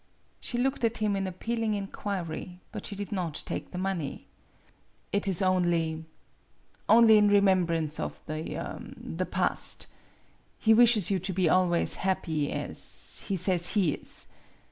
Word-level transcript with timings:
She 0.39 0.57
looked 0.57 0.83
at 0.83 0.97
him 0.97 1.15
in 1.15 1.27
appealing 1.27 1.75
inquiry, 1.75 2.59
but 2.71 2.87
she 2.87 2.95
did 2.95 3.11
not 3.11 3.43
take 3.45 3.69
the 3.69 3.77
money. 3.77 4.25
"It 5.11 5.27
is 5.27 5.43
only 5.43 6.05
only 6.89 7.19
in 7.19 7.27
remembrance 7.27 7.99
of 7.99 8.19
the 8.25 8.81
the 8.97 9.27
past. 9.27 9.85
He 10.57 10.73
wishes 10.73 11.11
you 11.11 11.19
to 11.19 11.33
be 11.33 11.47
always 11.47 11.97
happy 12.01 12.51
as 12.51 13.25
he 13.27 13.35
says 13.35 13.73
he 13.73 13.93
is. 13.93 14.25